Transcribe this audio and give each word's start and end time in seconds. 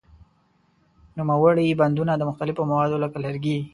نوموړي 1.17 1.67
بندونه 1.81 2.13
د 2.15 2.21
مختلفو 2.29 2.61
موادو 2.71 3.01
لکه 3.03 3.17
لرګي. 3.25 3.57